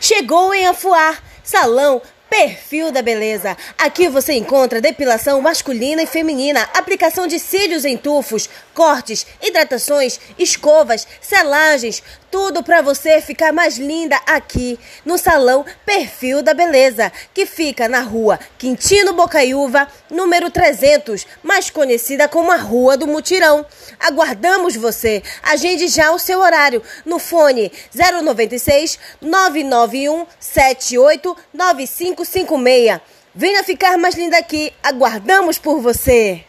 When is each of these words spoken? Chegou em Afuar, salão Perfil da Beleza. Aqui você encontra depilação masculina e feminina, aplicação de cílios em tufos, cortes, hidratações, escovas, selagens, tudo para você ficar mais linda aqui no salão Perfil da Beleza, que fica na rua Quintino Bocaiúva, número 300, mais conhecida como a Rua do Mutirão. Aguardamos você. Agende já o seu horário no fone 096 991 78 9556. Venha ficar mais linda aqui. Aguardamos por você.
Chegou 0.00 0.54
em 0.54 0.66
Afuar, 0.66 1.22
salão 1.42 2.00
Perfil 2.30 2.92
da 2.92 3.02
Beleza. 3.02 3.56
Aqui 3.76 4.08
você 4.08 4.34
encontra 4.34 4.80
depilação 4.80 5.40
masculina 5.40 6.02
e 6.02 6.06
feminina, 6.06 6.68
aplicação 6.74 7.26
de 7.26 7.38
cílios 7.38 7.84
em 7.84 7.96
tufos, 7.96 8.48
cortes, 8.74 9.26
hidratações, 9.42 10.20
escovas, 10.38 11.06
selagens, 11.20 12.02
tudo 12.30 12.62
para 12.62 12.82
você 12.82 13.20
ficar 13.20 13.52
mais 13.52 13.78
linda 13.78 14.20
aqui 14.26 14.78
no 15.04 15.16
salão 15.16 15.64
Perfil 15.86 16.42
da 16.42 16.52
Beleza, 16.52 17.10
que 17.32 17.46
fica 17.46 17.88
na 17.88 18.00
rua 18.00 18.38
Quintino 18.58 19.14
Bocaiúva, 19.14 19.88
número 20.10 20.50
300, 20.50 21.26
mais 21.42 21.70
conhecida 21.70 22.28
como 22.28 22.52
a 22.52 22.56
Rua 22.56 22.96
do 22.96 23.06
Mutirão. 23.06 23.64
Aguardamos 23.98 24.76
você. 24.76 25.22
Agende 25.42 25.88
já 25.88 26.12
o 26.12 26.18
seu 26.18 26.40
horário 26.40 26.82
no 27.04 27.18
fone 27.18 27.72
096 27.94 28.98
991 29.22 30.26
78 30.38 31.36
9556. 32.24 33.00
Venha 33.34 33.62
ficar 33.62 33.96
mais 33.98 34.14
linda 34.14 34.38
aqui. 34.38 34.72
Aguardamos 34.82 35.58
por 35.58 35.80
você. 35.80 36.44